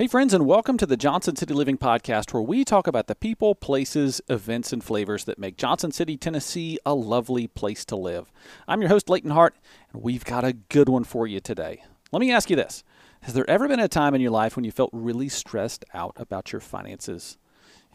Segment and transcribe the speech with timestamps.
[0.00, 3.14] Hey, friends, and welcome to the Johnson City Living Podcast, where we talk about the
[3.14, 8.32] people, places, events, and flavors that make Johnson City, Tennessee a lovely place to live.
[8.66, 9.56] I'm your host, Leighton Hart,
[9.92, 11.82] and we've got a good one for you today.
[12.12, 12.82] Let me ask you this
[13.24, 16.14] Has there ever been a time in your life when you felt really stressed out
[16.16, 17.36] about your finances?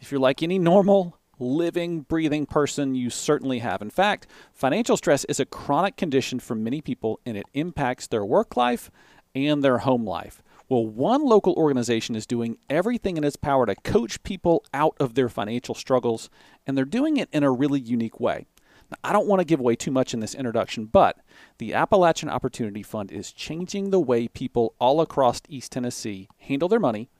[0.00, 3.82] If you're like any normal, living, breathing person, you certainly have.
[3.82, 8.24] In fact, financial stress is a chronic condition for many people, and it impacts their
[8.24, 8.92] work life
[9.34, 10.40] and their home life.
[10.68, 15.14] Well, one local organization is doing everything in its power to coach people out of
[15.14, 16.28] their financial struggles,
[16.66, 18.46] and they're doing it in a really unique way.
[18.90, 21.18] Now, I don't want to give away too much in this introduction, but
[21.58, 26.80] the Appalachian Opportunity Fund is changing the way people all across East Tennessee handle their
[26.80, 27.10] money,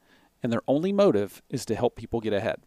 [0.42, 2.62] and their only motive is to help people get ahead.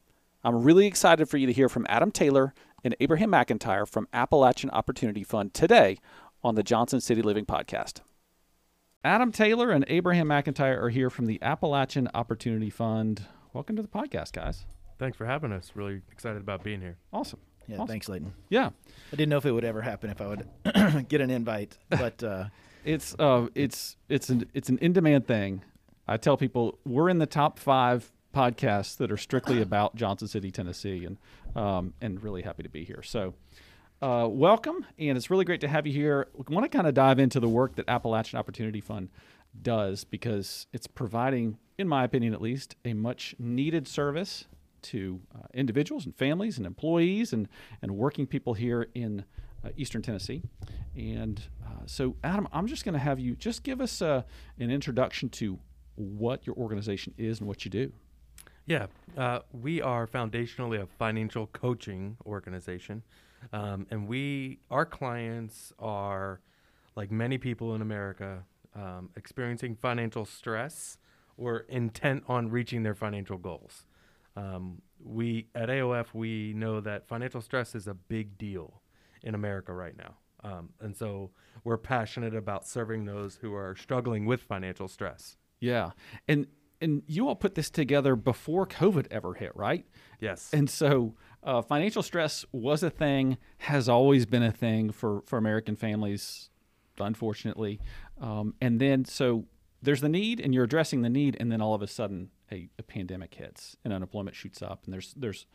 [0.45, 2.53] I'm really excited for you to hear from Adam Taylor
[2.85, 5.97] and Abraham McIntyre from Appalachian Opportunity Fund today
[6.41, 7.99] on the Johnson City Living Podcast.
[9.03, 13.25] Adam Taylor and Abraham McIntyre are here from the Appalachian Opportunity Fund.
[13.53, 14.65] Welcome to the podcast, guys.
[14.97, 15.71] Thanks for having us.
[15.73, 16.97] Really excited about being here.
[17.13, 17.39] Awesome.
[17.67, 17.87] Yeah, Awesome.
[17.87, 18.33] thanks, Leighton.
[18.49, 18.71] Yeah,
[19.13, 22.21] I didn't know if it would ever happen if I would get an invite, but
[22.21, 22.45] uh,
[22.83, 25.63] it's uh, it's it's an it's an in demand thing.
[26.05, 30.51] I tell people we're in the top five podcasts that are strictly about Johnson City,
[30.51, 31.17] Tennessee, and
[31.55, 33.01] um, and really happy to be here.
[33.01, 33.33] So.
[34.01, 36.29] Uh, welcome, and it's really great to have you here.
[36.33, 39.09] We want to kind of dive into the work that Appalachian Opportunity Fund
[39.61, 44.45] does because it's providing, in my opinion at least, a much needed service
[44.83, 47.49] to uh, individuals and families and employees and,
[47.81, 49.25] and working people here in
[49.65, 50.43] uh, Eastern Tennessee.
[50.95, 54.21] And uh, so, Adam, I'm just going to have you just give us uh,
[54.59, 55.59] an introduction to
[55.95, 57.91] what your organization is and what you do.
[58.65, 58.85] Yeah,
[59.17, 63.03] uh, we are foundationally a financial coaching organization,
[63.53, 66.41] um, and we our clients are
[66.95, 68.43] like many people in America
[68.75, 70.97] um, experiencing financial stress
[71.37, 73.85] or intent on reaching their financial goals.
[74.35, 78.81] Um, we at AOF we know that financial stress is a big deal
[79.23, 81.31] in America right now, um, and so
[81.63, 85.37] we're passionate about serving those who are struggling with financial stress.
[85.59, 85.91] Yeah,
[86.27, 86.47] and
[86.81, 89.85] and you all put this together before COVID ever hit, right?
[90.19, 90.49] Yes.
[90.53, 95.37] And so uh, financial stress was a thing, has always been a thing for, for
[95.37, 96.49] American families,
[96.99, 97.79] unfortunately.
[98.19, 99.45] Um, and then so
[99.81, 102.69] there's the need, and you're addressing the need, and then all of a sudden a,
[102.77, 105.45] a pandemic hits and unemployment shoots up, and there's there's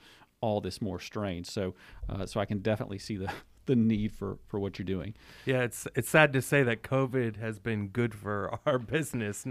[0.41, 1.45] all this more strain.
[1.45, 1.75] So
[2.09, 3.31] uh, so I can definitely see the
[3.67, 5.15] the need for, for what you're doing.
[5.45, 9.45] Yeah, it's it's sad to say that COVID has been good for our business.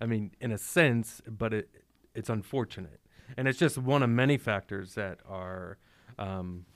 [0.00, 1.70] I mean, in a sense, but it
[2.14, 3.00] it's unfortunate,
[3.36, 5.78] and it's just one of many factors that are
[6.18, 6.66] um,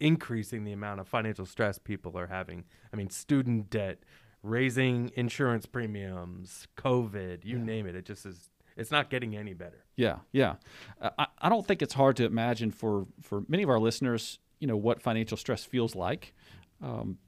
[0.00, 2.64] increasing the amount of financial stress people are having.
[2.92, 4.00] I mean, student debt,
[4.42, 7.94] raising insurance premiums, COVID, you name it.
[7.94, 8.50] It just is.
[8.76, 9.84] It's not getting any better.
[9.96, 10.54] Yeah, yeah.
[11.00, 14.38] Uh, I, I don't think it's hard to imagine for, for many of our listeners,
[14.62, 16.32] you know, what financial stress feels like.
[16.80, 17.18] Um,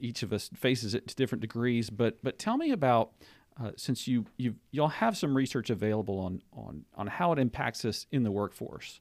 [0.00, 3.12] each of us faces it to different degrees, but but tell me about
[3.62, 7.84] uh, since you you y'all have some research available on on on how it impacts
[7.84, 9.00] us in the workforce,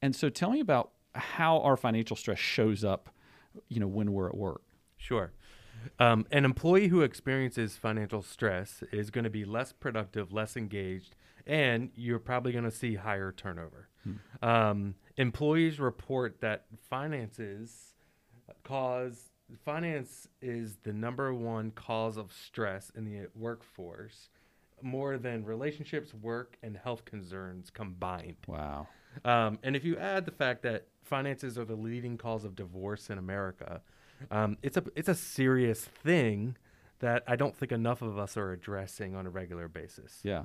[0.00, 3.10] and so tell me about how our financial stress shows up,
[3.68, 4.62] you know, when we're at work.
[4.96, 5.32] Sure.
[5.98, 11.16] Um, an employee who experiences financial stress is going to be less productive, less engaged,
[11.44, 13.88] and you're probably going to see higher turnover.
[14.42, 17.94] Um, employees report that finances
[18.64, 19.30] cause
[19.64, 24.28] finance is the number one cause of stress in the workforce,
[24.82, 28.36] more than relationships, work, and health concerns combined.
[28.46, 28.88] Wow.
[29.24, 33.08] Um, and if you add the fact that finances are the leading cause of divorce
[33.08, 33.80] in America,
[34.30, 36.56] um, it's a it's a serious thing
[37.00, 40.20] that I don't think enough of us are addressing on a regular basis.
[40.22, 40.44] Yeah.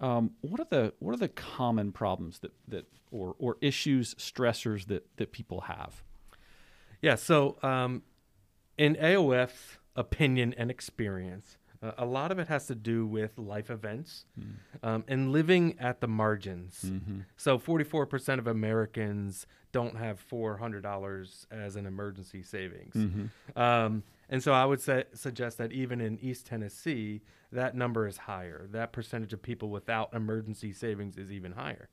[0.00, 4.86] Um, what are the what are the common problems that that or or issues stressors
[4.86, 6.02] that that people have?
[7.00, 7.14] Yeah.
[7.14, 8.02] So, um,
[8.76, 13.70] in AOF opinion and experience, uh, a lot of it has to do with life
[13.70, 14.24] events
[14.82, 16.90] um, and living at the margins.
[17.36, 22.94] So, 44% of Americans don't have $400 as an emergency savings.
[23.56, 27.22] Um, and so, I would say, suggest that even in East Tennessee,
[27.52, 28.66] that number is higher.
[28.72, 31.88] That percentage of people without emergency savings is even higher.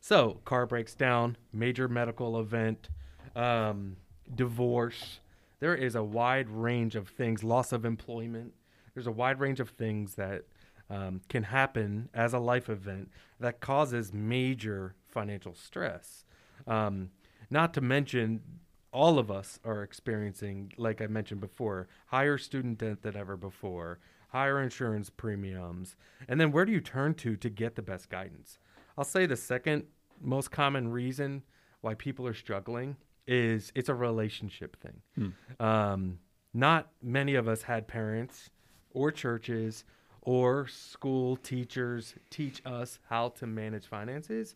[0.00, 2.88] So, car breaks down, major medical event,
[3.36, 3.96] um,
[4.34, 5.20] divorce.
[5.60, 8.52] There is a wide range of things, loss of employment.
[8.94, 10.44] There's a wide range of things that
[10.90, 13.10] um, can happen as a life event
[13.40, 16.24] that causes major financial stress.
[16.66, 17.10] Um,
[17.50, 18.40] not to mention,
[18.92, 23.98] all of us are experiencing, like I mentioned before, higher student debt than ever before,
[24.28, 25.96] higher insurance premiums,
[26.28, 28.58] and then where do you turn to to get the best guidance?
[28.96, 29.84] I'll say the second
[30.20, 31.42] most common reason
[31.80, 32.96] why people are struggling
[33.26, 35.32] is it's a relationship thing.
[35.60, 36.18] Um,
[36.52, 38.50] not many of us had parents
[38.94, 39.84] or churches
[40.22, 44.54] or school teachers teach us how to manage finances.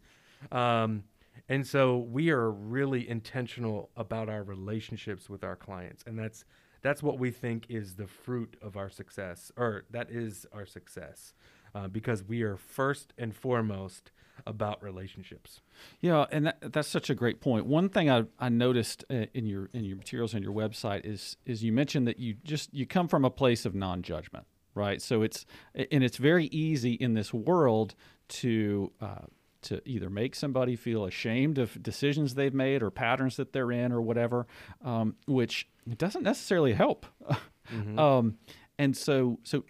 [0.51, 1.05] Um,
[1.49, 6.05] and so we are really intentional about our relationships with our clients.
[6.07, 6.45] And that's
[6.81, 11.35] that's what we think is the fruit of our success, or that is our success,
[11.75, 14.13] uh, because we are first and foremost
[14.47, 15.61] about relationships.
[16.01, 17.67] Yeah, and that, that's such a great point.
[17.67, 21.37] One thing I, I noticed uh, in your in your materials on your website is
[21.47, 25.01] is you mentioned that you just you come from a place of non judgment, right?
[25.01, 27.95] So it's and it's very easy in this world
[28.29, 29.27] to uh,
[29.63, 33.93] to either make somebody feel ashamed of decisions they've made or patterns that they're in
[33.93, 34.47] or whatever,
[34.85, 37.07] um, which doesn't necessarily help.
[37.99, 38.39] um,
[38.79, 39.65] and so so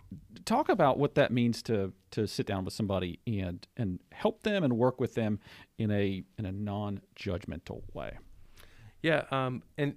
[0.44, 4.64] talk about what that means to to sit down with somebody and and help them
[4.64, 5.38] and work with them
[5.78, 8.19] in a in a non-judgmental way.
[9.02, 9.96] Yeah, um, and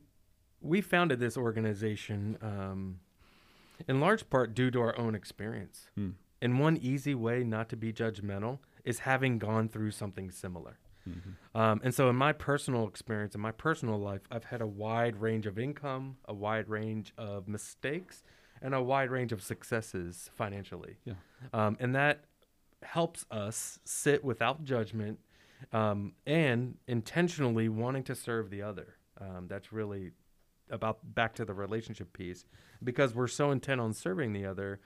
[0.62, 3.00] we founded this organization um,
[3.88, 5.90] in large part due to our own experience.
[6.44, 10.80] And one easy way not to be judgmental is having gone through something similar.
[11.56, 15.20] Um, and so, in my personal experience, in my personal life, I've had a wide
[15.20, 18.24] range of income, a wide range of mistakes,
[18.62, 20.98] and a wide range of successes financially.
[21.06, 21.14] Yeah.
[21.54, 22.26] Um, and that
[22.84, 25.20] helps us sit without judgment
[25.72, 28.96] um, and intentionally wanting to serve the other.
[29.20, 30.12] Um, that's really
[30.70, 32.46] about back to the relationship piece
[32.84, 34.80] because we're so intent on serving the other.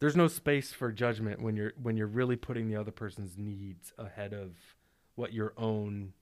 [0.00, 3.92] There's no space for judgment when you're when you're really putting the other person's needs
[3.96, 4.56] ahead of
[5.14, 6.12] what your own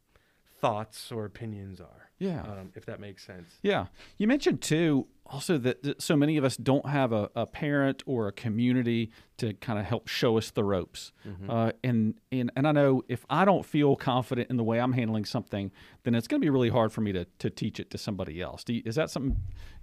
[0.61, 2.11] thoughts or opinions are.
[2.19, 2.43] Yeah.
[2.43, 3.55] Um, if that makes sense.
[3.63, 3.87] Yeah.
[4.19, 8.03] You mentioned too also that, that so many of us don't have a, a parent
[8.05, 11.13] or a community to kind of help show us the ropes.
[11.49, 14.93] Uh, and, and and I know if I don't feel confident in the way I'm
[14.93, 15.71] handling something,
[16.03, 18.43] then it's going to be really hard for me to, to teach it to somebody
[18.43, 18.65] else.
[18.65, 19.37] Do you, is that something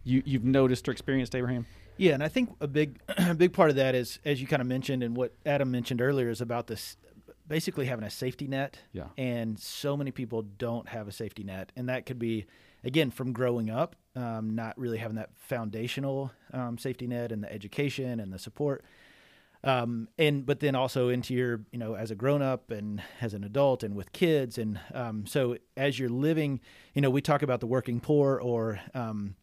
[0.04, 1.66] you, you've noticed or experienced, Abraham?
[1.98, 4.62] Yeah, and I think a big a big part of that is, as you kind
[4.62, 6.98] of mentioned, and what Adam mentioned earlier, is about this
[7.48, 8.80] basically having a safety net.
[8.92, 9.08] Yeah.
[9.18, 12.46] And so many people don't have a safety net, and that could be,
[12.84, 17.52] again, from growing up, um, not really having that foundational um, safety net and the
[17.52, 18.84] education and the support.
[19.64, 23.34] Um, and but then also into your you know as a grown up and as
[23.34, 26.62] an adult and with kids and um, so as you're living
[26.94, 29.36] you know we talk about the working poor or um,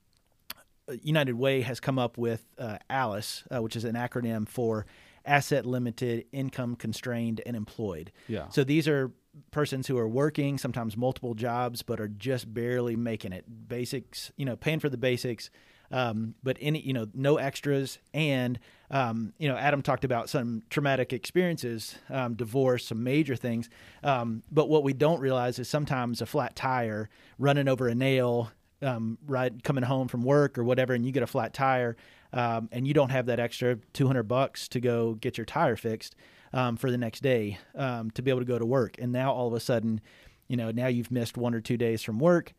[1.02, 4.86] United Way has come up with uh, ALICE, uh, which is an acronym for
[5.24, 8.12] Asset Limited, Income Constrained, and Employed.
[8.28, 8.48] Yeah.
[8.48, 9.12] So these are
[9.50, 13.44] persons who are working, sometimes multiple jobs, but are just barely making it.
[13.68, 15.50] Basics, you know, paying for the basics,
[15.90, 17.98] um, but any, you know, no extras.
[18.12, 18.58] And,
[18.90, 23.68] um, you know, Adam talked about some traumatic experiences, um, divorce, some major things.
[24.02, 28.50] Um, but what we don't realize is sometimes a flat tire, running over a nail,
[28.82, 31.96] um, right coming home from work or whatever, and you get a flat tire,
[32.34, 36.16] um, and you don't have that extra 200 bucks to go get your tire fixed
[36.52, 38.96] um, for the next day um, to be able to go to work.
[38.98, 40.00] And now all of a sudden,
[40.48, 42.52] you know, now you've missed one or two days from work,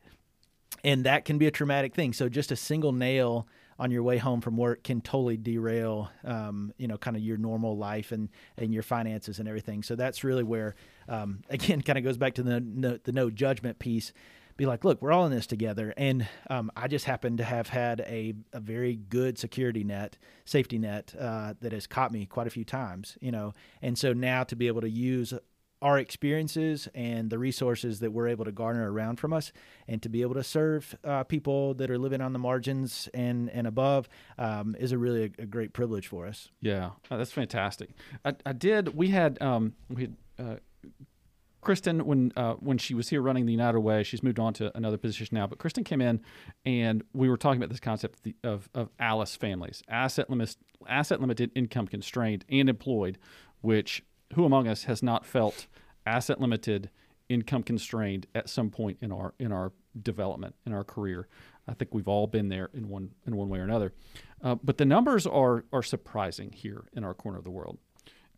[0.83, 2.13] and that can be a traumatic thing.
[2.13, 6.73] So just a single nail on your way home from work can totally derail, um,
[6.77, 9.83] you know, kind of your normal life and and your finances and everything.
[9.83, 10.75] So that's really where,
[11.09, 14.13] um, again, kind of goes back to the no, the no judgment piece
[14.57, 15.93] be like, look, we're all in this together.
[15.97, 20.77] And um, I just happen to have had a, a very good security net, safety
[20.77, 23.53] net uh, that has caught me quite a few times, you know.
[23.81, 25.33] And so now to be able to use
[25.81, 29.51] our experiences and the resources that we're able to garner around from us
[29.87, 33.49] and to be able to serve uh, people that are living on the margins and,
[33.51, 34.07] and above
[34.37, 36.49] um, is a really a, a, great privilege for us.
[36.61, 37.89] Yeah, oh, that's fantastic.
[38.23, 40.55] I, I did, we had, um, we had, uh,
[41.65, 44.75] Kristen, when uh, when she was here running the United Way, she's moved on to
[44.77, 45.47] another position now.
[45.47, 46.21] But Kristen came in,
[46.65, 50.55] and we were talking about this concept of, of ALICE families, asset limit,
[50.87, 53.17] asset limited, income constrained, and employed.
[53.61, 54.03] Which
[54.35, 55.65] who among us has not felt
[56.05, 56.91] asset limited,
[57.29, 61.27] income constrained at some point in our in our development in our career?
[61.67, 63.91] I think we've all been there in one in one way or another.
[64.43, 67.79] Uh, but the numbers are are surprising here in our corner of the world.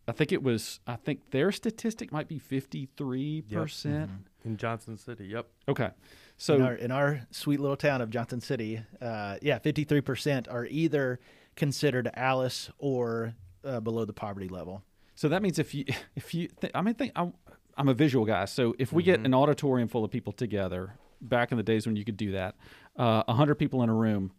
[0.08, 0.80] I think it was.
[0.88, 4.10] I think their statistic might be fifty three percent
[4.46, 5.26] in Johnson City.
[5.26, 5.48] Yep.
[5.68, 5.90] Okay,
[6.38, 10.02] so in our, in our sweet little town of Johnson City, uh, yeah, fifty three
[10.02, 11.20] percent are either
[11.56, 13.36] considered ALICE or
[13.66, 14.82] uh, below the poverty level.
[15.16, 15.86] So that means if you
[16.16, 17.34] if you th- I mean think I'm,
[17.76, 18.46] I'm a visual guy.
[18.46, 19.12] So if we mm-hmm.
[19.12, 22.32] get an auditorium full of people together, back in the days when you could do
[22.32, 22.56] that,
[22.96, 24.32] uh, hundred people in a room,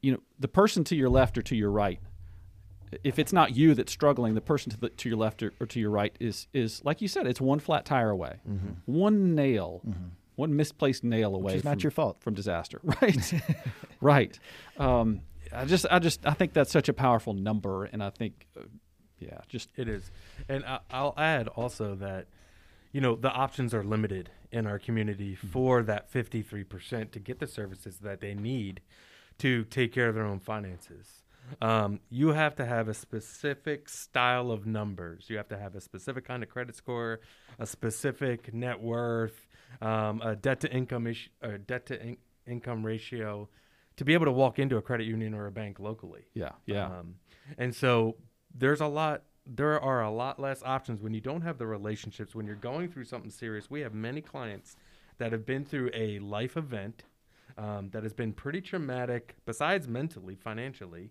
[0.00, 2.00] you know, the person to your left or to your right
[3.04, 5.66] if it's not you that's struggling, the person to the to your left or, or
[5.66, 8.40] to your right is is like you said, it's one flat tire away,
[8.86, 9.82] one nail,
[10.36, 11.58] one misplaced nail away.
[11.58, 11.68] Mm-hmm.
[11.68, 12.20] not your fault.
[12.20, 12.80] from disaster.
[13.00, 13.32] Right,
[14.00, 14.38] right.
[14.78, 15.22] Um,
[15.52, 18.62] I just I just I think that's such a powerful number, and I think, uh,
[19.18, 20.10] yeah, just It is,
[20.48, 22.26] and I, I'll add also that,
[22.92, 27.38] you know, the options are limited in our community for that fifty-three percent to get
[27.38, 28.80] the services that they need
[29.38, 31.21] to take care of their own finances.
[31.60, 35.26] Um, you have to have a specific style of numbers.
[35.28, 37.20] You have to have a specific kind of credit score,
[37.58, 39.46] a specific net worth,
[39.80, 43.48] um, a debt to income ish, or debt to in- income ratio,
[43.96, 46.24] to be able to walk into a credit union or a bank locally.
[46.34, 47.16] yeah, yeah, Um,
[47.58, 48.16] and so
[48.54, 49.24] there's a lot.
[49.44, 52.34] There are a lot less options when you don't have the relationships.
[52.34, 54.76] When you're going through something serious, we have many clients
[55.18, 57.02] that have been through a life event
[57.58, 61.10] um, that has been pretty traumatic, besides mentally, financially,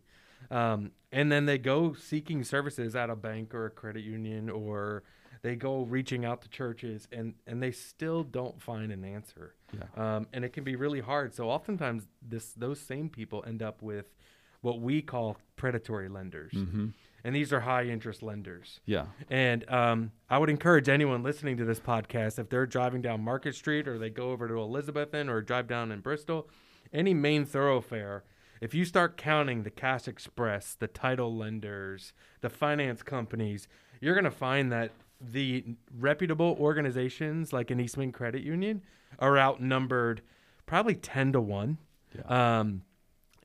[0.50, 5.04] um, and then they go seeking services at a bank or a credit union, or
[5.42, 10.16] they go reaching out to churches, and and they still don't find an answer yeah,
[10.16, 11.34] um, and it can be really hard.
[11.34, 14.14] So oftentimes, this those same people end up with
[14.62, 16.88] what we call predatory lenders, mm-hmm.
[17.24, 18.80] And these are high interest lenders.
[18.86, 23.24] yeah, And um, I would encourage anyone listening to this podcast, if they're driving down
[23.24, 26.50] Market Street or they go over to Elizabethton or drive down in Bristol,
[26.92, 28.24] any main thoroughfare,
[28.60, 33.68] if you start counting the Cash Express, the title lenders, the finance companies,
[34.00, 35.64] you're going to find that the
[35.98, 38.82] reputable organizations like an Eastman Credit Union
[39.20, 40.22] are outnumbered
[40.66, 41.78] probably 10 to 1.
[42.16, 42.60] yeah.
[42.60, 42.84] Um,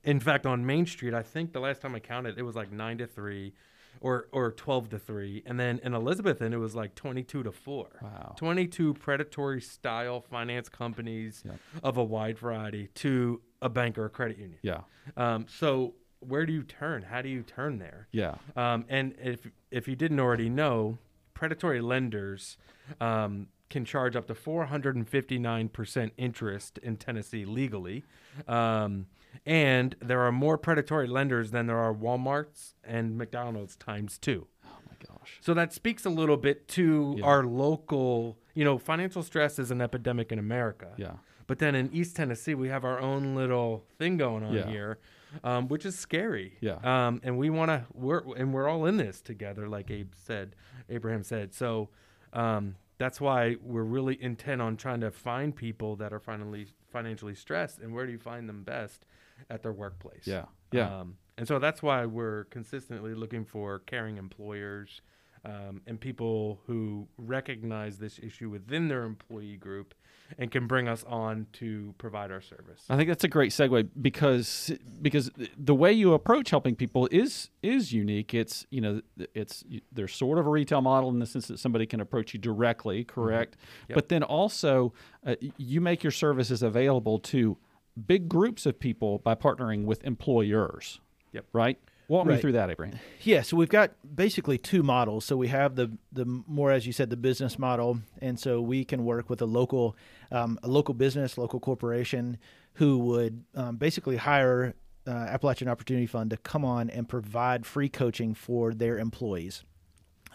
[0.07, 2.71] in fact, on Main Street, I think the last time I counted, it was like
[2.71, 3.53] nine to three,
[4.01, 7.87] or or twelve to three, and then in Elizabethton, it was like twenty-two to four.
[8.01, 8.33] Wow.
[8.37, 11.59] Twenty-two predatory style finance companies Yep.
[11.83, 14.59] of a wide variety to a bank or a credit union.
[14.61, 14.81] yeah,
[15.15, 17.03] Um, so where do you turn?
[17.03, 18.07] How do you turn there?
[18.11, 20.97] yeah, Um, and if if you didn't already know,
[21.33, 22.57] predatory lenders
[23.01, 28.03] um, can charge up to 459% interest in Tennessee legally.
[28.47, 29.07] Um,
[29.45, 34.47] and there are more predatory lenders than there are Walmarts and McDonald's times two.
[34.65, 35.39] Oh my gosh.
[35.41, 37.25] So that speaks a little bit to Yeah.
[37.25, 40.93] our local, you know, financial stress is an epidemic in America.
[40.97, 41.17] Yeah,
[41.47, 44.67] But then in East Tennessee, we have our own little thing going on Yeah.
[44.69, 44.99] here,
[45.43, 46.57] um, which is scary.
[46.59, 46.79] Yeah.
[46.83, 50.55] Um, and we want to we're and we're all in this together, like Abe said,
[50.89, 51.53] Abraham said.
[51.53, 51.89] So
[52.33, 57.35] um, that's why we're really intent on trying to find people that are finally financially
[57.35, 57.79] stressed.
[57.79, 59.05] And where do you find them best?
[59.49, 60.25] At their workplace.
[60.25, 65.01] yeah, yeah, Um, and so that's why we're consistently looking for caring employers
[65.45, 69.93] um, and people who recognize this issue within their employee group
[70.37, 72.83] and can bring us on to provide our service.
[72.89, 77.49] I think that's a great segue because because the way you approach helping people is
[77.63, 78.33] is unique.
[78.33, 79.01] It's you know
[79.33, 82.39] it's there's sort of a retail model in the sense that somebody can approach you
[82.39, 83.55] directly, correct?
[83.87, 83.95] Yep.
[83.95, 84.91] But then also
[85.25, 87.57] uh, you make your services available to
[88.05, 90.99] big groups of people by partnering with employers.
[91.33, 91.45] Yep.
[91.53, 91.79] Right.
[92.07, 92.99] Walk me through that, Abraham.
[93.21, 95.25] Yeah, so we've got basically two models.
[95.25, 98.85] So we have the the more, as you said, the business model, and so we
[98.85, 99.97] can work with a local
[100.31, 102.37] um, a local business, local corporation,
[102.75, 104.73] who would um, basically hire
[105.05, 109.65] uh, Appalachian Opportunity Fund to come on and provide free coaching for their employees.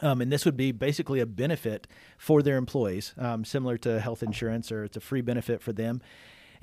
[0.03, 1.87] Um, and this would be basically a benefit
[2.19, 6.03] for their employees, um, similar to health insurance, or it's a free benefit for them.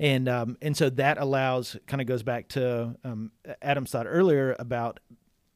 [0.00, 4.56] And um, and so that allows kind of goes back to um, Adam's thought earlier
[4.58, 4.98] about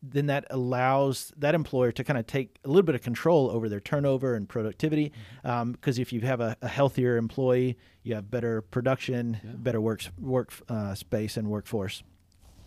[0.07, 3.71] then that allows that employer to kind of take a little bit of control over
[3.71, 5.13] their turnover and productivity.
[5.43, 10.53] Because if you have a, a healthier employee, you have better production, better work work
[10.69, 12.03] uh, space and workforce.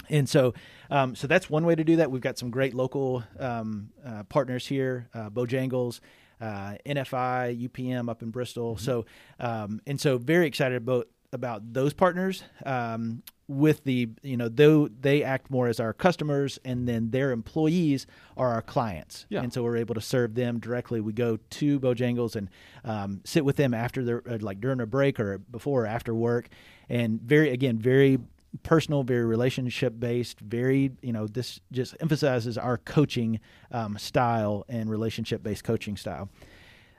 [0.10, 0.54] And so,
[0.90, 2.10] um, so that's one way to do that.
[2.10, 6.00] We've got some great local um, uh, partners here, uh, Bojangles,
[6.40, 8.78] uh, NFI, UPM up in Bristol.
[8.78, 9.06] So,
[9.40, 12.44] um, and so very excited about about those partners.
[12.66, 17.32] Um, with the you know though they act more as our customers and then their
[17.32, 18.06] employees
[18.36, 19.42] are our clients Yeah.
[19.42, 22.50] and so we're able to serve them directly we go to bojangles and
[22.84, 26.14] um, sit with them after their uh, like during a break or before or after
[26.14, 26.50] work
[26.90, 28.20] and very again very
[28.64, 33.40] personal very relationship based very you know this just emphasizes our coaching
[33.72, 36.28] um, style and relationship based coaching style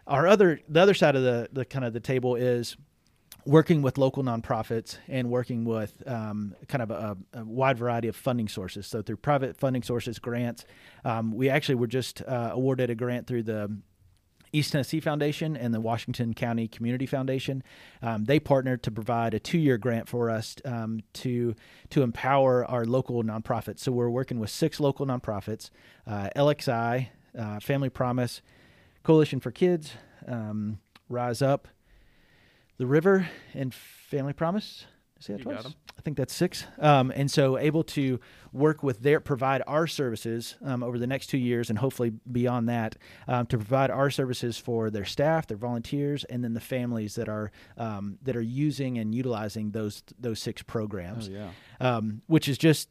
[0.07, 2.75] our other the other side of the the kind of the table is
[3.45, 8.17] working with local nonprofits and working with um, kind of a, a wide variety of
[8.17, 8.87] funding sources.
[8.87, 10.65] So through private funding sources, grants.
[11.05, 13.79] Um, we actually were just uh, awarded a grant through the
[14.53, 17.63] East Tennessee Foundation and the Washington County Community Foundation.
[18.03, 21.55] Um, they partnered to provide a two-year grant for us um, to
[21.91, 23.81] to empower our local nonprofits.
[23.81, 25.71] So we're working with six local nonprofits:
[26.07, 28.43] uh, LXI, uh, Family Promise,
[29.03, 29.93] Coalition for Kids,
[30.27, 30.79] um,
[31.09, 31.69] Rise Up,
[32.79, 34.87] The River, and Family Promise.
[35.21, 35.67] Say that You twice?
[35.99, 36.65] I think that's six.
[36.79, 38.21] Um, and so able to
[38.53, 42.69] work with their provide our services um, over the next two years and hopefully beyond
[42.69, 42.95] that
[43.27, 47.29] um, to provide our services for their staff, their volunteers, and then the families that
[47.29, 51.51] are um, that are using and utilizing those those six programs Oh yeah.
[51.81, 52.89] um, which is just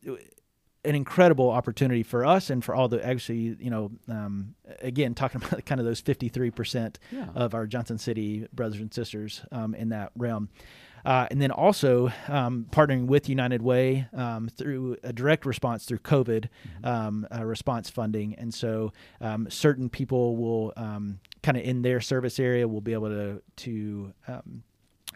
[0.86, 5.41] an incredible opportunity for us and for all the actually, you know, um, again, talking
[5.43, 7.27] about kind of those 53% Yeah.
[7.36, 10.50] of our Johnson City brothers and sisters um, in that realm.
[11.05, 16.00] Uh, and then also um, partnering with United Way um, through a direct response through
[16.00, 16.50] COVID
[16.84, 18.36] um, uh, response funding.
[18.36, 18.91] And so
[19.22, 23.41] um, certain people will um, kind of in their service area will be able to,
[23.57, 24.63] to um,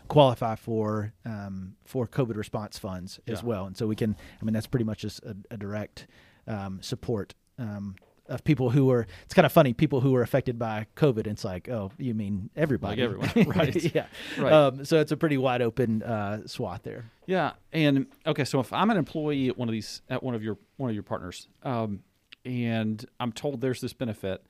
[0.08, 3.46] qualify for um, for COVID response funds as Yeah.
[3.48, 3.66] well.
[3.66, 6.08] And so we can, I mean, that's pretty much just a, a direct
[6.48, 7.96] um, support um,
[8.28, 9.06] of people who are.
[9.24, 11.28] It's kind of funny, people who are affected by COVID.
[11.28, 13.02] It's like, oh, you mean everybody?
[13.02, 13.96] Like everyone, right.
[13.96, 14.06] yeah.
[14.38, 14.54] Right.
[14.54, 17.12] Um, so it's a pretty wide open uh, swath there.
[17.26, 20.44] Yeah, and okay, so if I'm an employee at one of these at one of
[20.44, 22.02] your one of your partners, um,
[22.44, 24.44] and I'm told there's this benefit,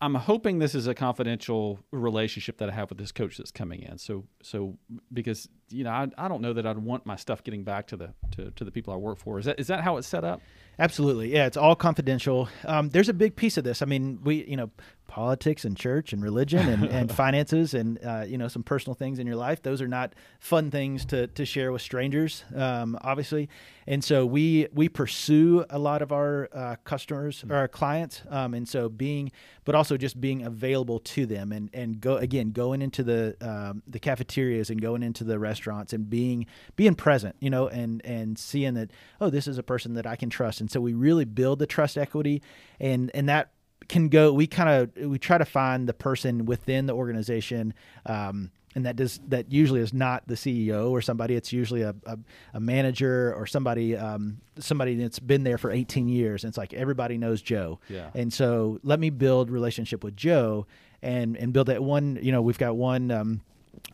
[0.00, 3.82] I'm hoping this is a confidential relationship that I have with this coach that's coming
[3.82, 3.98] in.
[3.98, 4.76] So so
[5.12, 7.96] because you know I, I don't know that I'd want my stuff getting back to
[7.96, 9.38] the to, to the people I work for.
[9.38, 10.40] Is that is that how it's set up?
[10.80, 11.46] Absolutely, yeah.
[11.46, 12.48] It's all confidential.
[12.64, 13.82] Um, there's a big piece of this.
[13.82, 14.70] I mean, we, you know,
[15.08, 19.18] politics and church and religion and, and finances and uh, you know some personal things
[19.18, 19.62] in your life.
[19.62, 23.48] Those are not fun things to to share with strangers, um, obviously.
[23.88, 28.54] And so we we pursue a lot of our uh, customers or our clients, um,
[28.54, 29.32] and so being,
[29.64, 33.82] but also just being available to them and and go again going into the um,
[33.88, 36.46] the cafeterias and going into the restaurants and being
[36.76, 40.16] being present, you know, and and seeing that oh this is a person that I
[40.16, 42.42] can trust, and so we really build the trust equity,
[42.78, 43.50] and and that
[43.88, 47.72] can go we kind of we try to find the person within the organization
[48.06, 51.94] um, and that does that usually is not the CEO or somebody it's usually a,
[52.06, 52.18] a,
[52.54, 56.74] a manager or somebody um, somebody that's been there for 18 years and it's like
[56.74, 58.10] everybody knows Joe Yeah.
[58.14, 60.66] and so let me build relationship with Joe
[61.02, 63.40] and and build that one you know we've got one um,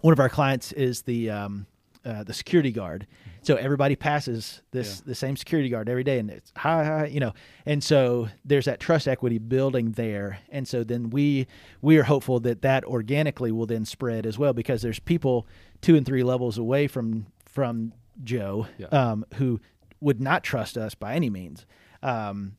[0.00, 1.66] one of our clients is the um,
[2.04, 3.06] uh, the security guard.
[3.42, 5.02] So everybody passes this Yeah.
[5.06, 7.32] the same security guard every day, and it's hi hi, you know.
[7.66, 11.46] And so there's that trust equity building there, and so then we
[11.82, 15.46] we are hopeful that that organically will then spread as well because there's people
[15.80, 18.86] two and three levels away from from Joe Yeah.
[18.88, 19.60] um, who
[20.00, 21.66] would not trust us by any means.
[22.02, 22.56] Um,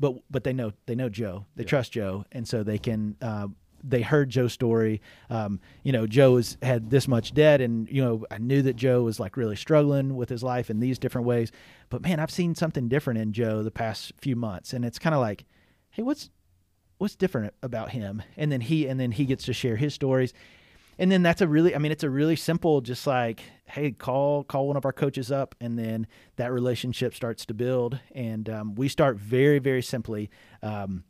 [0.00, 1.46] but but they know they know Joe.
[1.56, 1.68] They Yeah.
[1.68, 3.16] trust Joe, and so they can.
[3.20, 3.48] Uh,
[3.82, 5.00] they heard Joe's story.
[5.30, 8.76] Um, you know, Joe has had this much debt, and you know, I knew that
[8.76, 11.50] Joe was like really struggling with his life in these different ways.
[11.90, 15.14] But man, I've seen something different in Joe the past few months, and it's kind
[15.14, 15.44] of like,
[15.90, 16.30] hey, what's
[16.98, 18.22] what's different about him?
[18.36, 20.32] And then he and then he gets to share his stories.
[20.98, 24.44] And then that's a really I mean it's a really simple just like hey call
[24.44, 28.74] call one of our coaches up and then that relationship starts to build and um,
[28.74, 30.30] we start very very simply
[30.62, 31.02] um,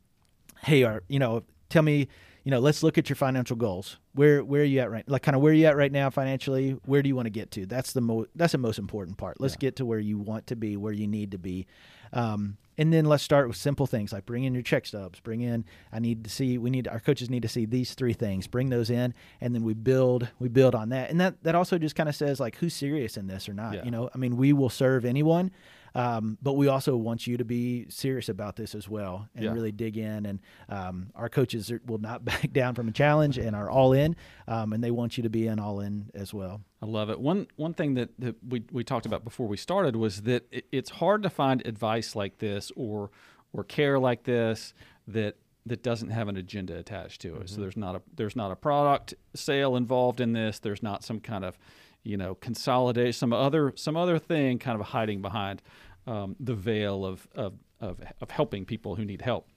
[0.63, 2.09] hey are you know tell me
[2.45, 3.99] you know let's look at your financial goals.
[4.15, 6.11] Where where are you at right like kind of where are you at right now
[6.11, 6.73] financially?
[6.85, 7.67] Where do you want to get to?
[7.67, 9.41] That's the mo- that's the most important part.
[9.41, 9.59] Let's Yeah.
[9.61, 11.67] get to where you want to be where you need to be.
[12.13, 15.41] Um, and then let's start with simple things like bring in your check stubs bring
[15.43, 18.47] in i need to see we need our coaches need to see these three things
[18.47, 21.11] bring those in and then we build we build on that.
[21.11, 23.75] And that that also just kind of says like who's serious in this or not
[23.75, 23.85] Yeah.
[23.85, 24.11] you know?
[24.15, 25.51] I mean we will serve anyone
[25.95, 29.53] um, but we also want you to be serious about this as well and Yeah.
[29.53, 33.39] really dig in and um, our coaches are, will not back down from a challenge
[33.39, 34.17] and are all in
[34.49, 37.21] um, and they want you to be in all in as well I love it.
[37.21, 40.67] One one thing that, that we, we talked about before we started was that it,
[40.73, 43.11] it's hard to find advice like this or
[43.53, 44.75] or care like this
[45.07, 47.49] that that doesn't have an agenda attached to it.
[47.51, 50.59] So there's not a there's not a product sale involved in this.
[50.59, 51.57] There's not some kind of
[52.03, 55.63] you know consolidate some other some other thing kind of hiding behind
[56.07, 59.49] um, the veil of, of of of helping people who need help.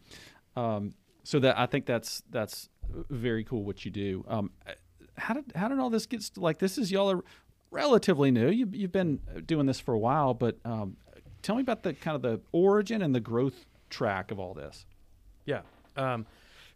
[0.56, 2.70] Um, so that I think that's that's
[3.10, 4.26] very cool what you do.
[4.28, 4.52] Um,
[5.18, 6.78] how did how did all this get st- like this?
[6.78, 7.24] Is y'all are
[7.72, 8.50] relatively new.
[8.50, 10.98] You you've been doing this for a while, but um,
[11.42, 14.86] tell me about the kind of the origin and the growth track of all this.
[15.46, 15.62] Yeah.
[15.96, 16.26] Um,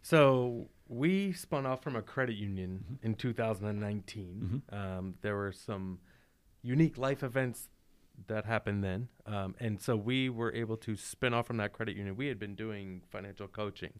[0.02, 4.62] so we spun off from a credit union in 2019.
[4.76, 6.00] Um, there were some
[6.62, 7.68] unique life events
[8.26, 9.08] that happened then.
[9.24, 12.16] Um, and so we were able to spin off from that credit union.
[12.16, 13.92] We had been doing financial coaching.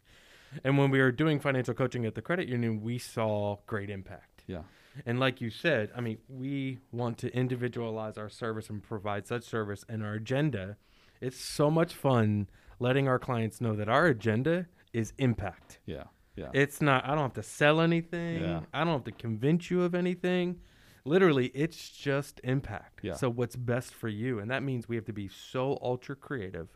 [0.64, 4.42] And when we were doing financial coaching at the credit union, we saw great impact.
[4.48, 4.62] Yeah.
[5.06, 9.44] And like you said, I mean, we want to individualize our service and provide such
[9.44, 10.76] service and our agenda.
[11.20, 12.48] It's so much fun
[12.80, 15.78] letting our clients know that our agenda is impact.
[15.86, 16.04] Yeah.
[16.36, 16.48] Yeah.
[16.52, 18.42] It's not, I don't have to sell anything.
[18.42, 18.60] Yeah.
[18.72, 20.60] I don't have to convince you of anything.
[21.04, 23.00] Literally, it's just impact.
[23.02, 23.14] Yeah.
[23.14, 24.38] So, what's best for you?
[24.38, 26.68] And that means we have to be so ultra creative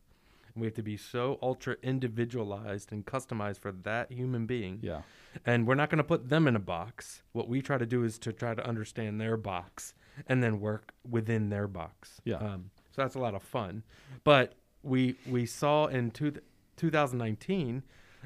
[0.54, 4.78] and we have to be so ultra individualized and customized for that human being.
[4.82, 5.02] yeah.
[5.44, 7.22] And we're not going to put them in a box.
[7.32, 9.94] What we try to do is to try to understand their box
[10.28, 12.20] and then work within their box.
[12.24, 12.36] Yeah.
[12.36, 13.82] Um, so that's a lot of fun.
[14.22, 16.34] But we we saw in two,
[16.76, 17.82] 2019,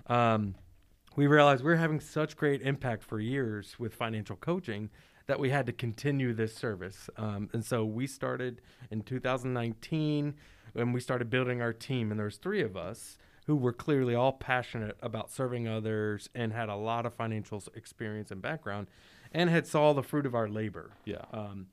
[0.06, 0.54] um,
[1.18, 4.88] we realized we were having such great impact for years with financial coaching
[5.26, 7.11] that we had to continue this service.
[7.16, 8.61] Um, and so we started
[8.92, 10.35] in 2019
[10.74, 14.14] when we started building our team, and there was three of us who were clearly
[14.14, 18.87] all passionate about serving others and had a lot of financial experience and background,
[19.33, 20.92] and had saw the fruit of our labor.
[21.04, 21.24] Yeah.
[21.33, 21.66] Um,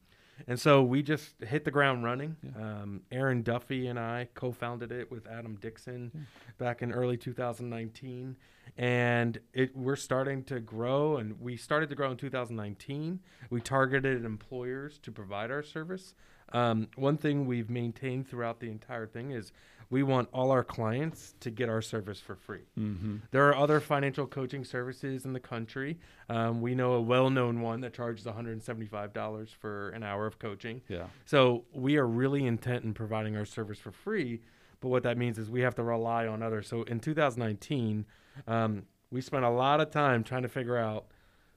[0.47, 2.35] and so we just hit the ground running.
[2.59, 8.35] Um, Aaron Duffy and I co founded it with Adam Dixon back in early 2019.
[8.77, 13.19] And it, we're starting to grow, and we started to grow in 2019.
[13.49, 16.15] We targeted employers to provide our service.
[16.55, 19.51] Um, one thing we've maintained throughout the entire thing is
[19.89, 22.63] we want all our clients to get our service for free.
[22.79, 23.17] Mm-hmm.
[23.31, 25.99] There are other financial coaching services in the country.
[26.29, 30.81] Um, we know a well known one that charges $175 for an hour of coaching.
[30.87, 31.07] Yeah.
[31.25, 34.41] So we are really intent in providing our service for free.
[34.79, 36.67] But what that means is we have to rely on others.
[36.69, 38.05] So in 2019,
[38.47, 41.07] um, we spent a lot of time trying to figure out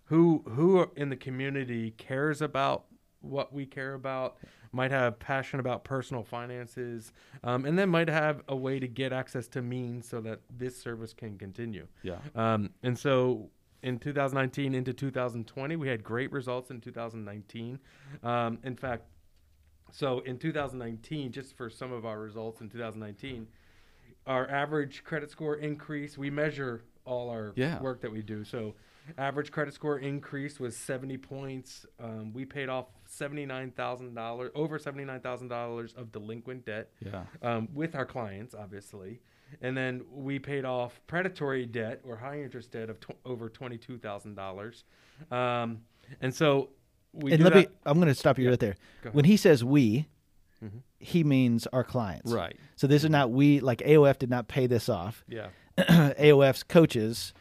[0.06, 2.84] who who in the community cares about
[3.20, 4.37] what we care about,
[4.72, 9.12] might have passion about personal finances, um, and then might have a way to get
[9.12, 11.87] access to means so that this service can continue.
[12.02, 12.18] Yeah.
[12.35, 13.50] Um, and so
[13.83, 17.78] in 2019 into 2020, we had great results in 2019.
[18.22, 19.04] Um, in fact,
[19.90, 23.46] so in 2019, just for some of our results in 2019,
[24.26, 27.81] our average credit score increase, we measure all our Yeah.
[27.81, 28.44] work that we do.
[28.44, 28.74] So
[29.16, 31.87] average credit score increase was 70 points.
[31.98, 37.25] Um, we paid off $79,000, over $79,000 of delinquent debt Yeah.
[37.42, 39.21] um, with our clients, obviously.
[39.62, 43.97] And then we paid off predatory debt or high interest debt of tw- over twenty-two
[43.97, 44.85] thousand dollars.
[45.31, 45.81] Um,
[46.21, 46.68] and so
[47.14, 47.59] we and let that.
[47.71, 48.51] me, I'm going to stop you Yeah.
[48.51, 48.77] right there.
[49.12, 50.07] When he says we,
[50.62, 50.83] Mhm.
[50.99, 52.31] he means our clients.
[52.31, 52.59] Right.
[52.77, 55.25] So this is not we, like AOF did not pay this off.
[55.27, 57.33] yeah, AOF's coaches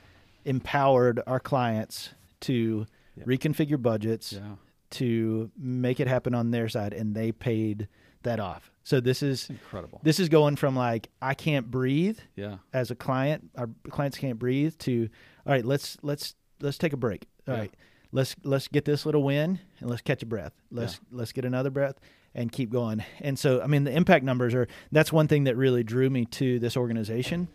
[0.46, 2.86] empowered our clients to
[3.18, 3.24] Yeah.
[3.26, 4.56] reconfigure budgets, Yeah.
[4.92, 7.88] To make it happen on their side, and they paid
[8.24, 8.72] that off.
[8.84, 10.00] So this is Incredible.
[10.04, 12.58] this is going from like I can't breathe Yeah.
[12.74, 15.10] as a client, our clients can't breathe to
[15.46, 17.26] all right, let's let's let's take a break.
[17.48, 17.60] All Yeah.
[17.62, 17.74] right,
[18.14, 20.54] Let's let's get this little win and let's catch a breath.
[20.72, 22.00] Let's let's get another breath
[22.34, 23.04] and keep going.
[23.20, 26.24] And so I mean the impact numbers are that's one thing that really drew me
[26.26, 27.50] to this organization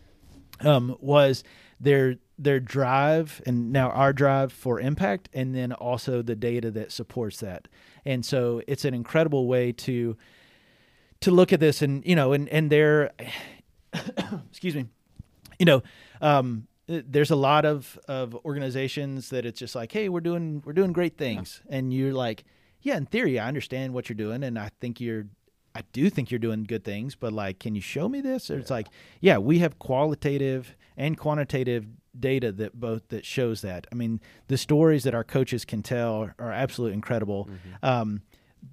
[0.61, 1.43] um, was
[1.83, 6.91] their their drive and now our drive for impact and then also the data that
[6.91, 7.67] supports that.
[8.05, 10.17] And so it's an incredible way to
[11.21, 13.11] to look at this and you know and and they're
[14.49, 14.85] excuse me
[15.57, 15.81] you know
[16.19, 20.73] um there's a lot of of organizations that it's just like hey we're doing we're
[20.73, 22.43] doing great things and you're like
[22.81, 25.25] yeah in theory i understand what you're doing and i think you're
[25.75, 28.49] i do think you're doing good things but like can you show me this?
[28.49, 28.87] Or it's like
[29.21, 31.85] yeah we have qualitative and quantitative
[32.19, 33.87] data that both that shows that.
[33.91, 37.49] I mean the stories that our coaches can tell are absolutely incredible.
[37.81, 38.21] Um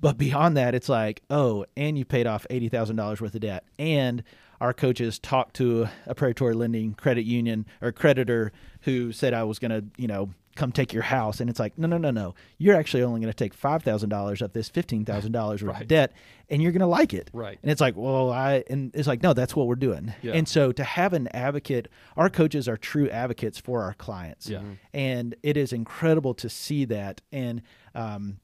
[0.00, 3.40] but beyond that, it's like, oh, and you paid off eighty thousand dollars worth of
[3.40, 4.22] debt, and
[4.60, 9.58] our coaches talked to a predatory lending credit union or creditor who said I was
[9.58, 10.30] going to, you know,
[10.60, 13.32] come take your house, and it's like, no, no, no, no, you're actually only going
[13.32, 15.82] to take five thousand dollars of this fifteen thousand dollars worth Right.
[15.82, 16.12] of debt,
[16.48, 17.58] and you're going to like it, Right.
[17.62, 20.32] And it's like, well, I, and it's like, no, that's what we're doing, Yeah.
[20.34, 24.62] and so to have an advocate, our coaches are true advocates for our clients, Yeah.
[24.92, 27.62] and it is incredible to see that, and
[27.94, 28.38] um,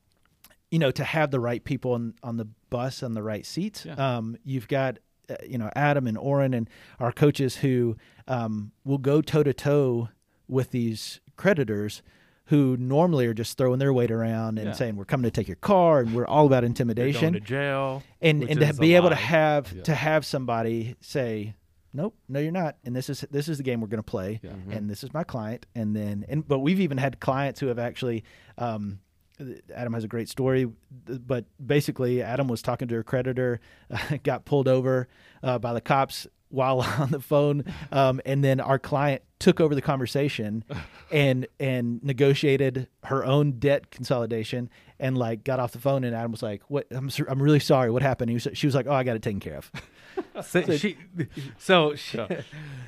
[0.70, 3.84] you know, to have the right people on, on the bus on the right seats.
[3.86, 3.94] Yeah.
[3.94, 4.98] Um, you've got,
[5.30, 9.52] uh, you know, Adam and Oren and our coaches who um, will go toe to
[9.54, 10.08] toe
[10.48, 12.02] with these creditors
[12.46, 14.72] who normally are just throwing their weight around and Yeah.
[14.72, 17.20] saying, we're coming to take your car and we're all about intimidation.
[17.20, 19.82] going to jail, and and to is a be able to have Yeah.
[19.82, 21.54] to have somebody say,
[21.92, 22.76] nope, no, you're not.
[22.84, 24.38] And this is this is the game we're going to play.
[24.44, 24.50] Yeah.
[24.70, 25.66] And this is my client.
[25.74, 28.22] And then and but we've even had clients who have actually.
[28.58, 29.00] Um,
[29.74, 30.66] Adam has a great story,
[31.06, 33.60] but basically, Adam was talking to a creditor,
[34.22, 35.08] got pulled over
[35.42, 39.74] uh, by the cops while on the phone, um, and then our client took over
[39.74, 40.64] the conversation
[41.12, 46.30] and and negotiated her own debt consolidation and like got off the phone and Adam
[46.32, 46.86] was like, "What?
[46.90, 47.90] I'm sur- I'm really sorry.
[47.90, 49.70] What happened?" He was, she was like, "Oh, I got it taken care of."
[50.42, 50.96] So she,
[51.58, 52.18] so she,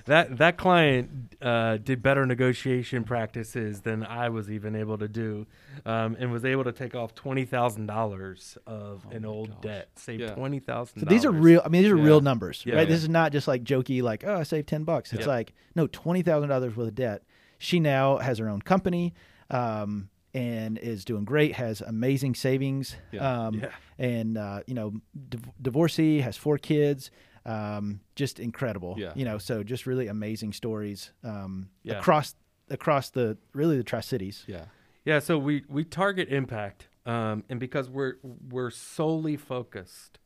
[0.07, 5.47] that that client uh, did better negotiation practices than I was even able to do,
[5.85, 9.61] um, and was able to take off twenty thousand dollars of an old gosh.
[9.63, 10.35] debt, save Yeah.
[10.35, 11.01] twenty thousand.
[11.01, 11.61] So these are real.
[11.65, 12.05] I mean, these are Yeah.
[12.05, 12.89] real numbers, Yeah, right?
[12.89, 12.95] yeah.
[12.95, 15.13] This is not just like jokey, like oh, I saved ten bucks.
[15.13, 15.33] It's Yeah.
[15.33, 17.23] like no, twenty thousand dollars worth of debt.
[17.59, 19.13] She now has her own company,
[19.51, 21.55] um, and is doing great.
[21.57, 23.47] Has amazing savings, Yeah.
[23.47, 23.71] um, Yeah.
[23.99, 24.93] and uh, you know,
[25.29, 27.11] div- divorcee, has four kids.
[27.47, 29.13] Um, just incredible, Yeah.
[29.17, 31.99] You know, so just really amazing stories um, Yeah.
[31.99, 32.35] across
[32.71, 34.45] across the really the Tri Cities.
[34.47, 34.67] Yeah.
[35.05, 40.19] Yeah, so we we target impact, um, and because we're we're solely focused,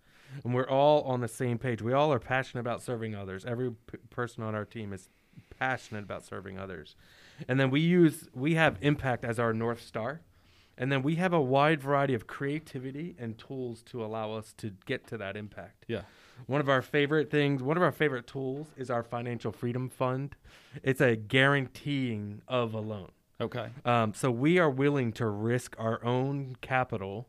[0.45, 1.81] and we're all on the same page.
[1.83, 3.45] We all are passionate about serving others.
[3.45, 5.09] Every p- person on our team is
[5.67, 6.97] passionate about serving others,
[7.49, 10.21] and then we use we have impact as our north star,
[10.77, 14.73] and then we have a wide variety of creativity and tools to allow us to
[14.87, 15.85] get to that impact.
[15.87, 16.03] Yeah.
[16.47, 20.35] One of our favorite things, one of our favorite tools is our financial freedom fund.
[20.83, 23.11] It's a guaranteeing of a loan.
[23.41, 23.69] Okay.
[23.85, 27.29] Um, so we are willing to risk our own capital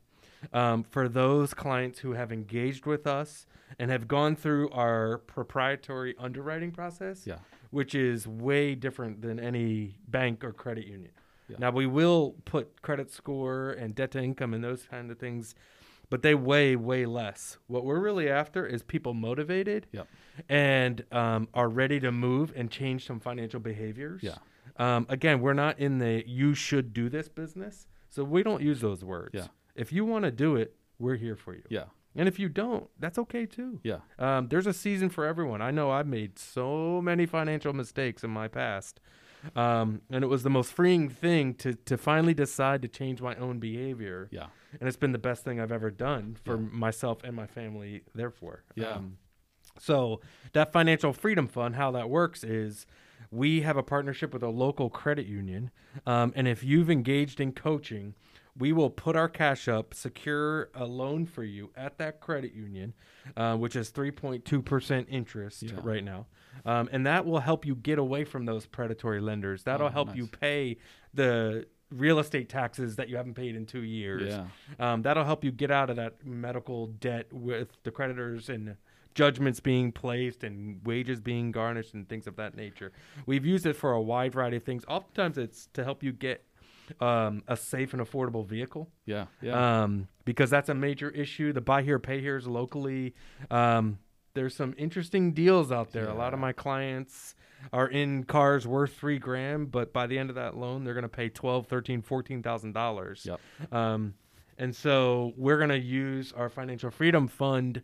[0.52, 3.46] um, for those clients who have engaged with us
[3.78, 7.38] and have gone through our proprietary underwriting process, Yeah.
[7.74, 11.12] Which is way different than any bank or credit union.
[11.50, 11.58] Yeah.
[11.60, 15.56] Now we will put credit score and debt to income and those kind of things,
[16.10, 17.58] but they weigh way less.
[17.68, 20.08] What we're really after is people motivated Yep.
[20.50, 24.22] and um, are ready to move and change some financial behaviors.
[24.22, 24.36] Yeah.
[24.78, 28.80] Um, again, we're not in the you should do this business, so we don't use
[28.82, 29.32] those words.
[29.34, 29.48] Yeah.
[29.76, 31.64] If you want to do it, we're here for you.
[31.70, 31.86] Yeah.
[32.16, 33.80] And if you don't, that's okay too.
[33.84, 34.00] Yeah.
[34.20, 35.62] Um, there's a season for everyone.
[35.62, 39.00] I know I've made so many financial mistakes in my past.
[39.58, 43.36] Um, and it was the most freeing thing to, to finally decide to change my
[43.36, 44.30] own behavior.
[44.32, 44.46] Yeah.
[44.80, 46.68] And it's been the best thing I've ever done for Yeah.
[46.72, 48.64] myself and my family, therefore.
[48.76, 48.92] Yeah.
[48.94, 49.18] Um,
[49.80, 50.22] so
[50.54, 52.86] that financial freedom fund, how that works is
[53.32, 55.72] we have a partnership with a local credit union.
[56.06, 58.14] Um, and if you've engaged in coaching,
[58.58, 62.94] we will put our cash up, secure a loan for you at that credit union,
[63.36, 65.72] uh, which is 3.2% interest Yeah.
[65.82, 66.28] right now.
[66.66, 69.64] Um, and that will help you get away from those predatory lenders.
[69.64, 70.78] That'll Oh, help you pay
[71.14, 74.34] the real estate taxes that you haven't paid in two years.
[74.34, 74.48] Yeah.
[74.80, 78.78] Um, that'll help you get out of that medical debt with the creditors and
[79.16, 82.92] judgments being placed and wages being garnished and things of that nature.
[83.28, 84.86] We've used it for a wide variety of things.
[84.88, 86.44] Oftentimes, it's to help you get
[87.00, 89.26] um, a safe and affordable vehicle Yeah.
[89.42, 89.84] Yeah.
[89.84, 91.54] um, because that's a major issue.
[91.54, 93.14] The buy here, pay here's locally.
[93.52, 94.00] Um,
[94.34, 96.08] there's some interesting deals out there.
[96.08, 97.36] A lot of my clients
[97.72, 101.04] are in cars worth three grand, but by the end of that loan, they're going
[101.04, 103.26] to pay twelve, thirteen, fourteen thousand dollars.
[103.26, 103.40] Yep.
[103.72, 104.16] Um,
[104.58, 107.84] and so we're going to use our financial freedom fund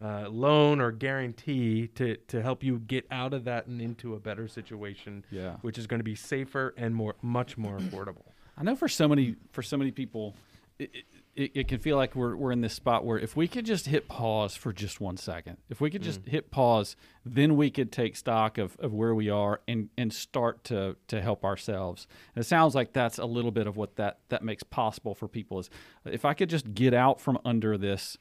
[0.00, 4.20] uh, loan or guarantee to to help you get out of that and into a
[4.20, 5.56] better situation, yeah.
[5.62, 8.32] which is going to be safer and more, much more affordable.
[8.58, 10.34] I know for so many for so many people,
[10.78, 10.90] it,
[11.36, 13.86] it, it can feel like we're we're in this spot where if we could just
[13.86, 16.28] hit pause for just one second, if we could just mm.
[16.28, 20.64] hit pause, then we could take stock of, of where we are and, and start
[20.64, 22.08] to to help ourselves.
[22.34, 25.28] And it sounds like that's a little bit of what that that makes possible for
[25.28, 25.70] people is
[26.04, 28.18] uh, if I could just get out from under this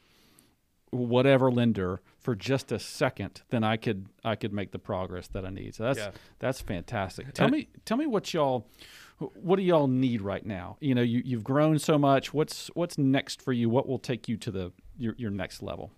[0.91, 5.45] whatever lender for just a second, then I could I could make the progress that
[5.45, 5.73] I need.
[5.73, 6.11] So that's Yeah.
[6.39, 7.33] that's fantastic.
[7.33, 8.67] Tell And- me tell me what y'all
[9.19, 10.77] what do y'all need right now?
[10.79, 12.33] You know, you you've grown so much.
[12.33, 13.69] What's what's next for you?
[13.69, 15.91] What will take you to the your your next level?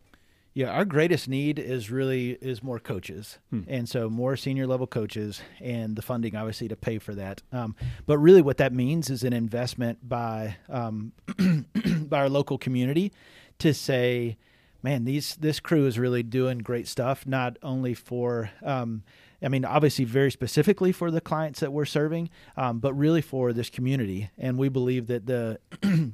[0.54, 5.42] Yeah, our greatest need is really is more coaches, and so more senior level coaches,
[5.60, 7.42] and the funding obviously to pay for that.
[7.52, 7.76] Um,
[8.08, 11.12] but really, what that means is an investment by um,
[12.08, 13.14] by our local community
[13.60, 14.38] to say,
[14.82, 17.28] man, these this crew is really doing great stuff.
[17.28, 19.04] Not only for, um,
[19.42, 23.54] I mean, obviously very specifically for the clients that we're serving, um, but really for
[23.54, 24.30] this community.
[24.38, 25.60] And we believe that the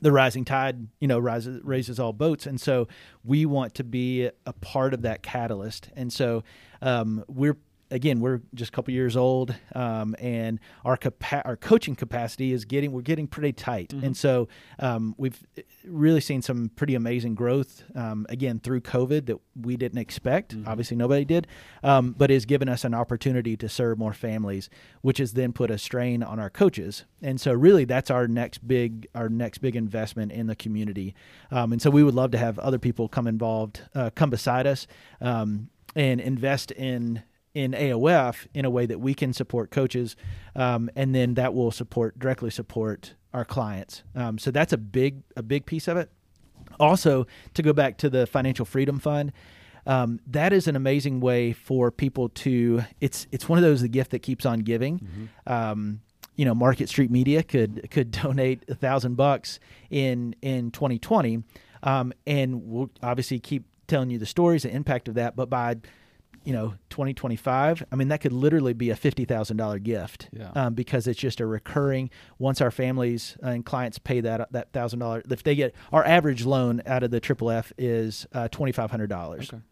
[0.00, 2.88] the rising tide, you know, rises raises all boats, and so
[3.24, 5.90] we want to be a part of that catalyst.
[5.96, 6.44] And so
[6.80, 7.56] um, we're
[7.92, 12.64] again, we're just a couple years old, um, and our capa- our coaching capacity is
[12.64, 15.44] getting we're getting pretty tight, and so um, we've
[15.84, 20.56] really seen some pretty amazing growth um, again through COVID that we didn't expect.
[20.66, 21.46] Obviously, nobody did,
[21.82, 24.70] um, but has given us an opportunity to serve more families,
[25.02, 27.04] which has then put a strain on our coaches.
[27.20, 31.14] And so, really, that's our next big our next big investment in the community.
[31.50, 34.66] Um, and so, we would love to have other people come involved, uh, come beside
[34.66, 34.86] us,
[35.20, 37.22] um, and invest in
[37.54, 40.16] in AOF in a way that we can support coaches,
[40.56, 44.02] um, and then that will support directly support our clients.
[44.14, 46.10] Um, so that's a big a big piece of it.
[46.80, 49.32] Also, to go back to the Financial Freedom Fund,
[49.86, 52.82] um, that is an amazing way for people to.
[53.00, 54.98] It's it's one of those the gift that keeps on giving.
[54.98, 55.52] Mm-hmm.
[55.52, 56.00] Um,
[56.36, 59.60] you know, Market Street Media could could donate a thousand bucks
[59.90, 61.42] in in 2020,
[61.82, 65.36] um, and we'll obviously keep telling you the stories, the impact of that.
[65.36, 65.76] But by
[66.44, 70.50] you know 2025 i mean that could literally be a $50000 gift yeah.
[70.54, 74.98] um, because it's just a recurring once our families and clients pay that that thousand
[74.98, 79.52] dollars if they get our average loan out of the triple f is uh, $2500
[79.52, 79.62] okay.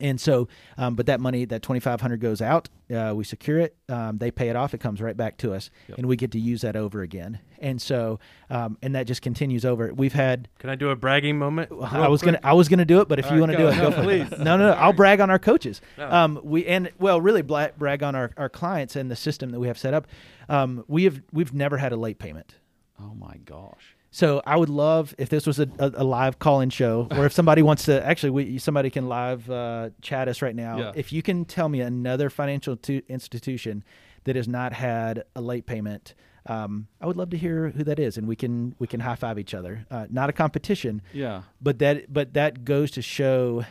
[0.00, 2.68] And so, um, but that money, that twenty five hundred goes out.
[2.94, 3.76] Uh, we secure it.
[3.88, 4.72] Um, they pay it off.
[4.72, 5.98] It comes right back to us, yep.
[5.98, 7.40] and we get to use that over again.
[7.58, 9.92] And so, um, and that just continues over.
[9.92, 10.48] We've had.
[10.58, 11.70] Can I do a bragging moment?
[11.72, 12.36] I was quick?
[12.36, 13.76] gonna, I was gonna do it, but if All you right, want to do it,
[13.76, 14.30] no, go please.
[14.38, 14.72] No, no, no.
[14.72, 15.80] I'll brag on our coaches.
[15.96, 16.10] No.
[16.10, 19.66] Um, we and well, really brag on our, our clients and the system that we
[19.66, 20.06] have set up.
[20.48, 22.54] Um, we have we've never had a late payment.
[23.00, 23.96] Oh my gosh.
[24.10, 27.32] So I would love if this was a, a, a live call-in show, or if
[27.32, 30.78] somebody wants to actually, we, somebody can live uh, chat us right now.
[30.78, 30.92] Yeah.
[30.94, 33.84] If you can tell me another financial to, institution
[34.24, 36.14] that has not had a late payment,
[36.46, 39.16] um, I would love to hear who that is, and we can we can high
[39.16, 39.86] five each other.
[39.90, 43.66] Uh, not a competition, yeah, but that but that goes to show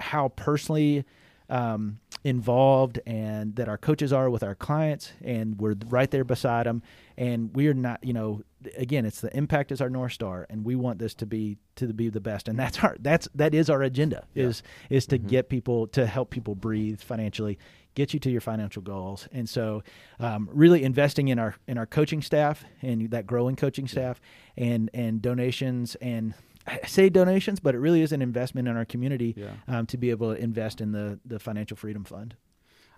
[0.00, 1.04] how personally
[1.50, 6.64] um, involved and that our coaches are with our clients, and we're right there beside
[6.64, 6.82] them.
[7.16, 8.42] And we're not, you know,
[8.76, 11.92] again, it's the impact is our north star, and we want this to be to
[11.92, 12.48] be the best.
[12.48, 14.44] And that's our that's that is our agenda yeah.
[14.44, 15.28] is is to mm-hmm.
[15.28, 17.58] get people to help people breathe financially,
[17.94, 19.28] get you to your financial goals.
[19.32, 19.82] And so,
[20.20, 24.20] um, really investing in our in our coaching staff and that growing coaching staff,
[24.56, 26.34] and and donations and
[26.66, 29.50] I say donations, but it really is an investment in our community yeah.
[29.68, 32.36] um, to be able to invest in the the financial freedom fund.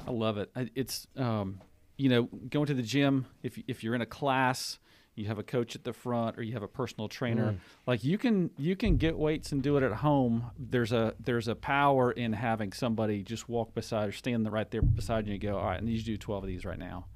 [0.06, 0.50] I love it.
[0.74, 1.60] It's um,
[1.96, 4.78] you know going to the gym if if you're in a class,
[5.16, 7.52] you have a coach at the front or you have a personal trainer.
[7.52, 7.58] Mm.
[7.86, 10.50] Like you can you can get weights and do it at home.
[10.58, 14.82] There's a there's a power in having somebody just walk beside or stand right there
[14.82, 16.78] beside you and go, all right, I need you to do 12 of these right
[16.78, 17.06] now,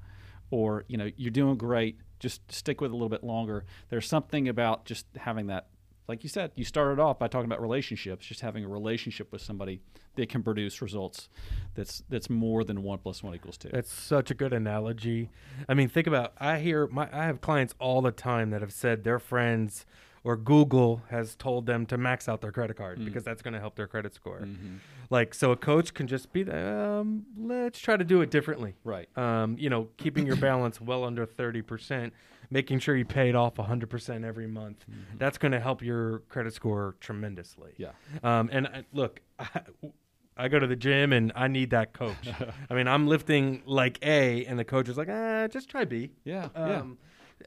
[0.49, 1.99] or you know you're doing great.
[2.19, 3.65] Just stick with it a little bit longer.
[3.89, 5.67] There's something about just having that
[6.11, 9.41] like you said, you started off by talking about relationships, just having a relationship with
[9.41, 9.79] somebody
[10.15, 11.29] that can produce results
[11.73, 13.69] that's that's more than one plus one equals two.
[13.71, 15.29] It's such a good analogy.
[15.69, 18.73] I mean, think about I hear my I have clients all the time that have
[18.73, 19.85] said their friends
[20.25, 23.05] or Google has told them to max out their credit card mm.
[23.05, 24.41] because that's going to help their credit score.
[24.41, 24.75] Mm-hmm.
[25.09, 28.75] Like, so a coach can just be, um, let's try to do it differently.
[28.83, 29.09] Right.
[29.17, 32.11] Um, you know, keeping your balance well under 30%,
[32.51, 34.85] making sure you pay it off 100% every month.
[34.89, 35.17] Mm-hmm.
[35.17, 37.71] That's going to help your credit score tremendously.
[37.77, 37.91] Yeah.
[38.21, 39.47] Um, and I, look, I,
[40.37, 42.15] I go to the gym and I need that coach.
[42.69, 46.11] I mean, I'm lifting like A, and the coach is like, ah, just try B.
[46.23, 46.49] Yeah.
[46.55, 46.83] Um, yeah.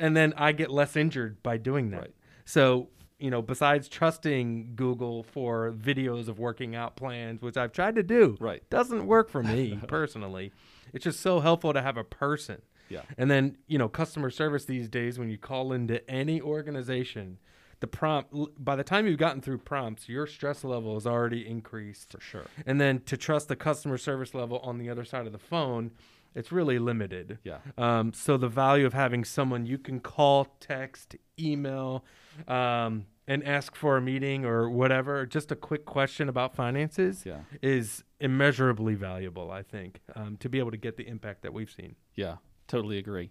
[0.06, 2.00] And then I get less injured by doing that.
[2.00, 2.14] Right.
[2.44, 2.88] So,
[3.18, 8.02] you know, besides trusting Google for videos of working out plans, which I've tried to
[8.02, 10.52] do, right, doesn't work for me personally.
[10.92, 12.62] It's just so helpful to have a person.
[12.88, 13.02] Yeah.
[13.16, 17.38] And then, you know, customer service these days when you call into any organization,
[17.80, 22.12] the prompt by the time you've gotten through prompts, your stress level is already increased.
[22.12, 22.46] For sure.
[22.66, 25.90] And then to trust the customer service level on the other side of the phone,
[26.34, 27.38] it's really limited.
[27.44, 27.58] Yeah.
[27.78, 32.04] Um, so the value of having someone you can call, text, email,
[32.48, 37.40] um, and ask for a meeting or whatever, just a quick question about finances yeah.
[37.62, 41.70] is immeasurably valuable, I think, um, to be able to get the impact that we've
[41.70, 41.96] seen.
[42.16, 42.36] Yeah,
[42.68, 43.30] totally agree.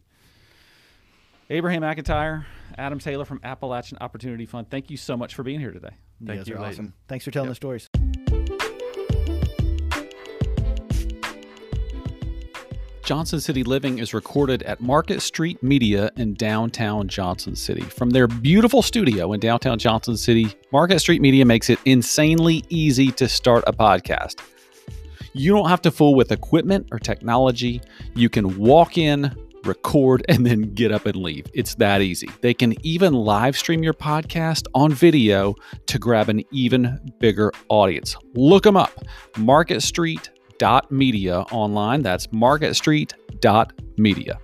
[1.50, 2.46] Abraham McIntyre,
[2.78, 5.92] Adam Taylor from Appalachian Opportunity Fund, thank you so much for being here today.
[6.26, 6.94] Thank you, awesome.
[7.08, 7.52] Thanks for telling yep.
[7.52, 7.90] the stories.
[13.04, 17.82] Johnson City Living is recorded at Market Street Media in downtown Johnson City.
[17.82, 23.12] From their beautiful studio in downtown Johnson City, Market Street Media makes it insanely easy
[23.12, 24.36] to start a podcast.
[25.34, 27.82] You don't have to fool with equipment or technology.
[28.16, 31.46] You can walk in, record, and then get up and leave.
[31.54, 32.30] It's that easy.
[32.42, 35.56] They can even live stream your podcast on video
[35.88, 38.16] to grab an even bigger audience.
[38.36, 38.92] Look them up
[39.38, 40.30] Market Street
[40.90, 42.04] media online.
[42.04, 44.40] That's marketstreet.media.